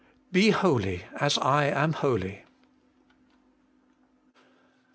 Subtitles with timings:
[0.31, 2.43] 1 BE HOLY, AS I AM HOLY.